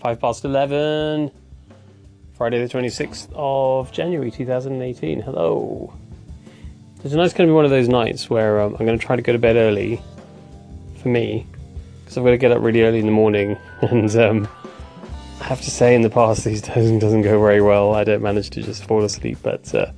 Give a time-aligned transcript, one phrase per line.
[0.00, 1.32] Five past 11,
[2.34, 5.20] Friday the 26th of January 2018.
[5.20, 5.92] Hello.
[7.02, 9.22] Tonight's going to be one of those nights where um, I'm going to try to
[9.22, 10.00] go to bed early
[11.02, 11.46] for me
[12.00, 13.56] because I've got to get up really early in the morning.
[13.82, 14.48] And um,
[15.40, 17.94] I have to say, in the past, these days doesn't go very well.
[17.94, 19.90] I don't manage to just fall asleep, but uh,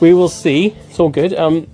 [0.00, 0.68] we will see.
[0.88, 1.34] It's all good.
[1.34, 1.66] Um,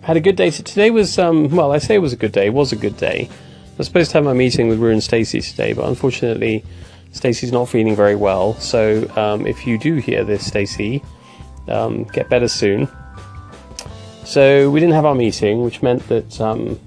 [0.00, 0.50] had a good day.
[0.50, 2.46] So Today was, um, well, I say it was a good day.
[2.46, 3.28] It was a good day.
[3.76, 6.64] I was supposed to have my meeting with Rue and Stacey today, but unfortunately,
[7.12, 8.54] Stacey's not feeling very well.
[8.54, 11.04] So um, if you do hear this, Stacey,
[11.68, 12.88] um, get better soon.
[14.24, 16.80] So we didn't have our meeting, which meant that um,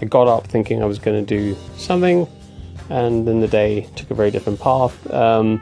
[0.00, 2.28] I got up thinking I was going to do something,
[2.88, 5.12] and then the day took a very different path.
[5.12, 5.60] Um,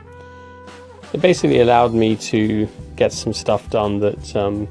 [1.14, 4.68] it basically allowed me to get some stuff done that um,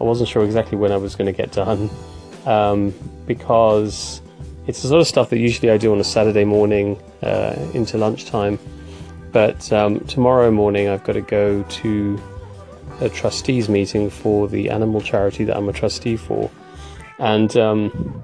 [0.00, 1.90] I wasn't sure exactly when I was going to get done
[2.46, 2.94] um,
[3.26, 4.20] because
[4.66, 7.98] it's the sort of stuff that usually I do on a Saturday morning uh, into
[7.98, 8.58] lunchtime.
[9.32, 12.20] But um, tomorrow morning I've got to go to
[13.00, 16.50] a trustees meeting for the animal charity that I'm a trustee for.
[17.18, 18.22] And um,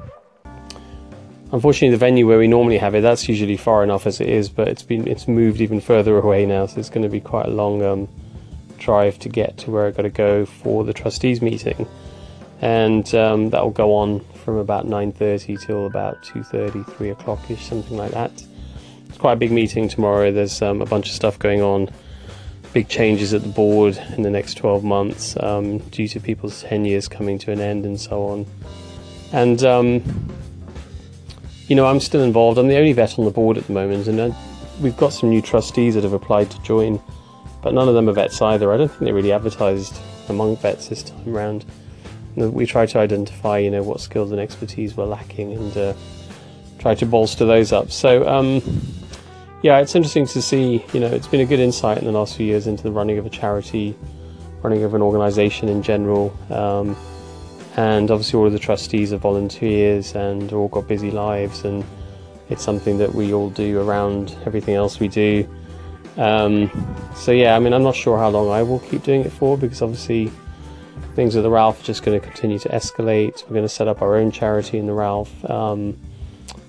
[1.52, 4.48] unfortunately, the venue where we normally have it, that's usually far enough as it is,
[4.48, 7.46] but it's been it's moved even further away now, so it's going to be quite
[7.46, 8.08] a long um,
[8.78, 11.86] drive to get to where I've got to go for the trustees meeting.
[12.62, 17.96] And um, that will go on from about 9.30 till about 2.30, 3 o'clock-ish, something
[17.96, 18.32] like that.
[19.08, 20.32] It's quite a big meeting tomorrow.
[20.32, 21.88] There's um, a bunch of stuff going on,
[22.72, 27.06] big changes at the board in the next 12 months um, due to people's tenures
[27.06, 28.44] coming to an end and so on.
[29.32, 30.02] And, um,
[31.68, 32.58] you know, I'm still involved.
[32.58, 34.32] I'm the only vet on the board at the moment, and uh,
[34.80, 37.00] we've got some new trustees that have applied to join,
[37.62, 38.72] but none of them are vets either.
[38.72, 39.96] I don't think they really advertised
[40.28, 41.64] among vets this time around
[42.36, 45.94] we try to identify, you know, what skills and expertise we're lacking and uh,
[46.78, 47.90] try to bolster those up.
[47.90, 48.62] So, um,
[49.62, 52.36] yeah, it's interesting to see, you know, it's been a good insight in the last
[52.36, 53.96] few years into the running of a charity,
[54.62, 56.36] running of an organization in general.
[56.50, 56.96] Um,
[57.76, 61.84] and obviously, all of the trustees are volunteers and all got busy lives, and
[62.48, 65.48] it's something that we all do around everything else we do.
[66.16, 66.70] Um,
[67.14, 69.56] so, yeah, I mean, I'm not sure how long I will keep doing it for
[69.56, 70.32] because obviously
[71.14, 73.42] things at the Ralph are just going to continue to escalate.
[73.44, 75.50] We're going to set up our own charity in the Ralph.
[75.50, 75.98] Um,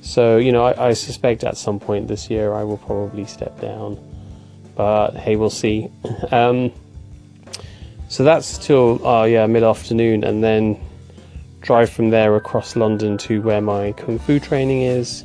[0.01, 3.59] so, you know, I, I, suspect at some point this year I will probably step
[3.61, 3.99] down.
[4.75, 5.89] But hey, we'll see.
[6.31, 6.71] Um,
[8.07, 10.77] so that's till, uh, yeah, mid afternoon, and then
[11.61, 15.23] drive from there across London to where my Kung Fu training is,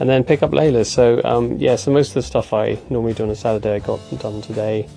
[0.00, 0.84] and then pick up Layla.
[0.84, 3.78] So, um, yeah, so most of the stuff I normally do on a Saturday I
[3.78, 4.88] got done today.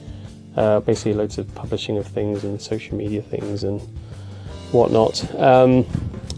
[0.56, 3.82] Uh, basically, loads of publishing of things and social media things and
[4.72, 5.24] whatnot.
[5.40, 5.86] Um,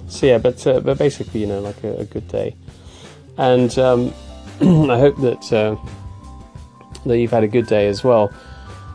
[0.08, 2.56] so yeah, but uh, but basically, you know, like a, a good day,
[3.38, 4.14] and um,
[4.62, 5.76] I hope that uh,
[7.06, 8.32] that you've had a good day as well.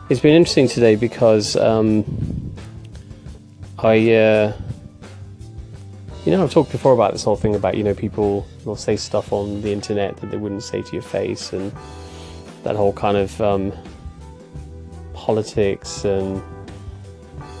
[0.09, 2.03] It's been interesting today because um,
[3.79, 4.53] I, uh,
[6.25, 8.95] you know, I've talked before about this whole thing about you know people will say
[8.95, 11.71] stuff on the internet that they wouldn't say to your face, and
[12.63, 13.71] that whole kind of um,
[15.21, 16.41] politics and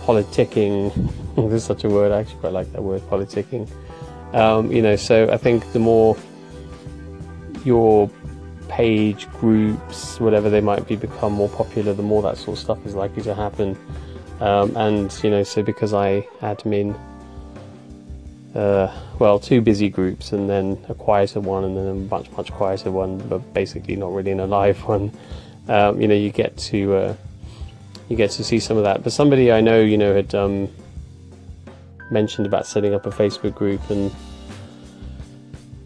[0.03, 0.91] politicking.
[1.49, 2.11] There's such a word.
[2.11, 3.69] I actually quite like that word, politicking.
[4.33, 6.17] Um, you know, so I think the more
[7.63, 8.09] your
[8.67, 12.85] page groups, whatever they might be, become more popular, the more that sort of stuff
[12.85, 13.77] is likely to happen.
[14.39, 16.97] Um, and you know, so because I admin,
[18.55, 22.51] uh, well, two busy groups, and then a quieter one, and then a much much
[22.51, 25.11] quieter one, but basically not really in a live one.
[25.67, 27.15] Um, you know, you get to uh,
[28.11, 29.03] you get to see some of that.
[29.03, 30.69] But somebody I know, you know, had um,
[32.11, 34.11] mentioned about setting up a Facebook group, and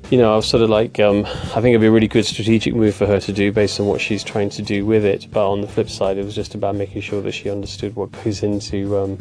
[0.09, 2.25] you know, I was sort of like, um, I think it'd be a really good
[2.25, 5.28] strategic move for her to do based on what she's trying to do with it.
[5.31, 8.12] But on the flip side, it was just about making sure that she understood what
[8.24, 9.19] goes into, um,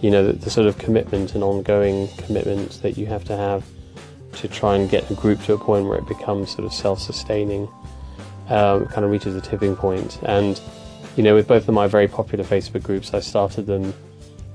[0.00, 3.64] you know, the, the sort of commitment and ongoing commitment that you have to have
[4.34, 7.68] to try and get a group to a point where it becomes sort of self-sustaining,
[8.48, 10.60] um, kind of reaches a tipping point, and
[11.16, 13.94] you know, with both of my very popular Facebook groups, I started them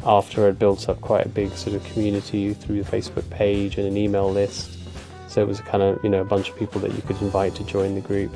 [0.05, 3.87] after I'd built up quite a big sort of community through the Facebook page and
[3.87, 4.77] an email list.
[5.27, 7.55] So it was kind of, you know, a bunch of people that you could invite
[7.55, 8.31] to join the group.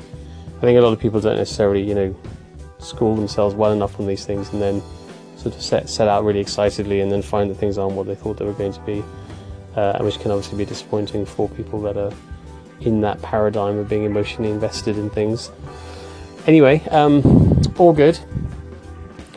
[0.56, 2.16] I think a lot of people don't necessarily, you know,
[2.78, 4.82] school themselves well enough on these things and then
[5.36, 8.14] sort of set, set out really excitedly and then find that things aren't what they
[8.14, 9.04] thought they were going to be,
[9.76, 12.12] uh, which can obviously be disappointing for people that are
[12.80, 15.50] in that paradigm of being emotionally invested in things.
[16.46, 17.45] Anyway, um,
[17.78, 18.18] all good.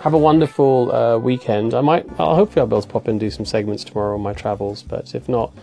[0.02, 1.74] Have a wonderful uh, weekend.
[1.74, 4.16] I might, I'll hopefully I'll be able to pop in and do some segments tomorrow
[4.16, 5.54] on my travels, but if not,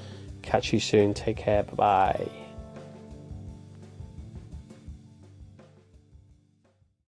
[0.43, 1.15] catch you soon.
[1.15, 1.63] Take care.
[1.63, 2.46] Bye bye.